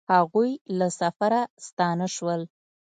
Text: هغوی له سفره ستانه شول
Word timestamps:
هغوی 0.13 0.51
له 0.77 0.87
سفره 0.99 1.41
ستانه 1.67 2.07
شول 2.15 2.41